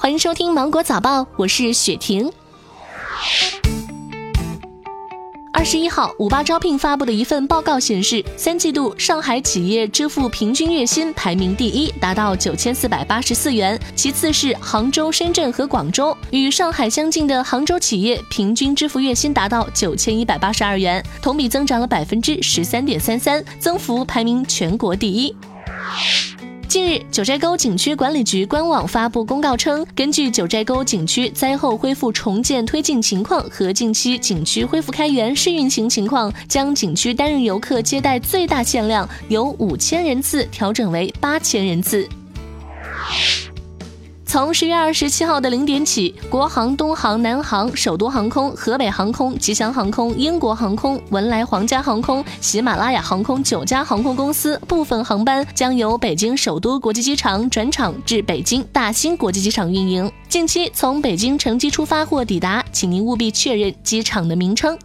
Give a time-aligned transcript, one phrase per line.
[0.00, 2.30] 欢迎收听《芒果早报》，我是雪婷。
[5.52, 16.16] 二十一号，五八招聘发布的一份报告显示，三季度上海企业支付平均月薪排名第一，达到九千四百八十四元，其次是杭州、深圳和广州。
[16.30, 25.34] 与上海相近的杭州企业平均支付月薪达到九千一百八十二元，同比增长了百分之十三点三三，增幅排名全国第一。
[26.68, 42.06] 近日，九寨沟景区管理局官网发布公告称，根据九寨沟景区灾后恢复重建推进情况和近期景区恢复开园试运行情况，将景区单日游客接待最大限量由五千人次调整为八千人次。
[44.28, 60.12] 从十月二十七号的零点起，国航、东航、南航、首都航空、河北航空、吉祥航空、英国航空、文莱皇家航空、喜马拉雅航空九家航空公司部分航班将由北京首都国际机场转场至北京大兴国际机场运营。
[60.28, 64.78] 近期从北京乘机出发或抵达，请您务必确认机场的名称。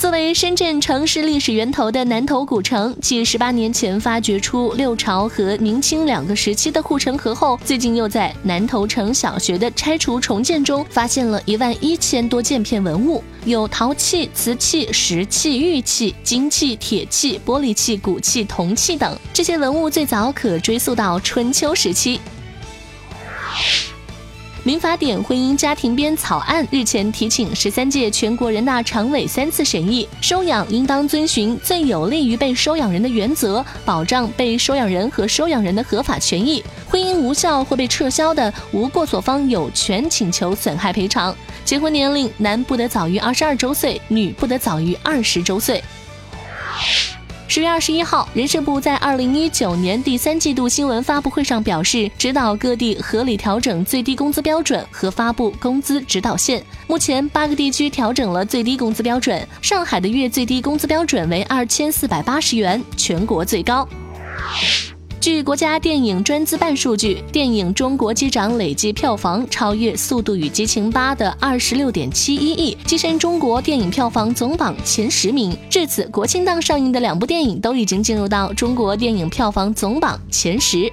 [0.00, 19.14] 作为深圳城市历史源头的南头古城，继十八年前发掘出六朝和明清两个时期的护城河后，最近又在南头城小学的拆除重建中发现了一万一千多件片文物，有陶器、瓷器、石器、玉器、金器、铁器、玻璃器、骨器、铜器等。
[19.34, 22.18] 这些文物最早可追溯到春秋时期。
[24.62, 30.06] 民法典婚姻家庭编草案日前提请十三届全国人大常委三次审议。
[30.20, 36.62] 收养应当遵循最有利于被收养人的原则，保障被收养人和收养人的合法权益。
[36.86, 41.34] 婚姻无效或被撤销的，无过错方有权请求损害赔偿。
[41.64, 45.82] 结婚年龄，男不得早于二十二周岁，女不得早于二十周岁。
[47.50, 56.64] 十月二十一号，人社部在二零一九年第三季度新闻发布会上表示，指导各地合理调整最低工资标准和发布工资指导线。
[56.86, 63.88] 目前，八个地区调整了最低工资标准，上海的月最低工资标准为二千四百八十元，全国最高。
[65.20, 75.54] 据国家电影专资办数据，电影《中国机长》累计票房超越《速度与激情八》的二十六点七一亿，跻身中国电影票房总榜前十名。
[75.68, 80.90] 至此，国庆档上映的两部电影都已经进入到中国电影票房总榜前十。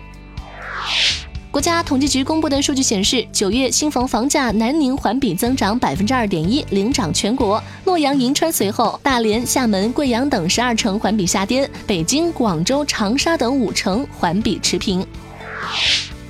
[1.57, 15.03] 国家统计局公布的数据显示，九月新房房价南宁环比增长百分之二点一，领涨全国；洛阳、银川随后，大连、厦门、贵阳等十二城环比下跌，北京、广州、长沙等五城环比持平。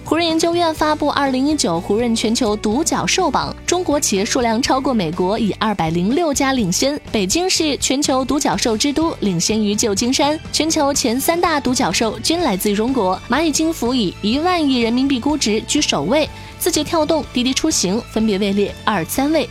[0.08, 6.98] 胡润研究院发布二零一九胡润全球独角兽榜，中国企业数量超过美国，以二百零六家领先。
[7.12, 10.40] 北京是全球独角兽之都，领先于旧金山。
[10.54, 19.50] 全球前三大独角兽均来自于中国，蚂蚁金服以一万亿人民币估值居首位，字节跳动、滴滴出行分别位列二三位。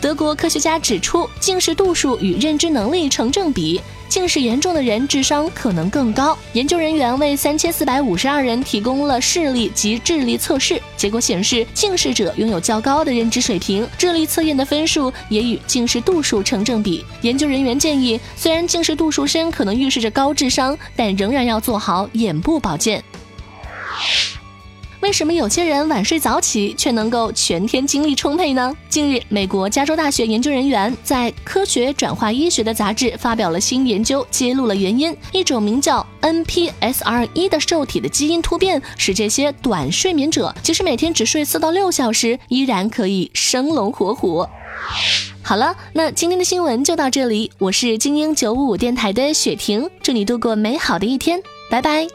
[0.00, 3.82] 德国科学家指出，近视度数与认知能力成正比。
[4.10, 6.36] 近视严重的人智商可能更高。
[6.52, 17.04] 研究人员为三千四百五十二人提供了视力及智力测试，结果显示，近视者拥有较高的认知水平，智力测验的分数也与近视度数成正比。
[17.22, 23.00] 研究人员建议，虽然近视度数深可能预示着高智商，但仍然要做好眼部保健。
[25.10, 28.72] 为什么有些人晚睡早起却能够全天精力充沛呢？
[28.88, 44.46] 近日，美国加州大学研究人员在《科学转化医学》的杂志发表了新研究，揭露了原因：一种名叫 NPSR1 的受体的基因突变，使这些短睡眠者即使每天只睡四到六小时，依然可以生龙活虎。
[45.42, 52.06] 好了，那今天的新闻就到这里，我是精英九五五电台的雪婷，祝你度过美好的一天，拜拜。